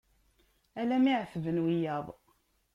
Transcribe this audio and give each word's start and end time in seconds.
Ala 0.79 0.97
mi 1.03 1.11
εetben 1.17 1.57
wiyaḍ. 1.65 2.05